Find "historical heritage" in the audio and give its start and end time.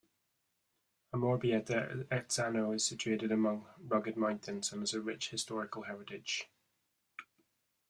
5.29-6.49